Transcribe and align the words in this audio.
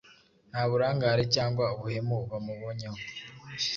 Nta 0.49 0.61
burangare 0.69 1.23
cyangwa 1.35 1.63
ubuhemu 1.75 2.17
bamubonyeho. 2.29 2.99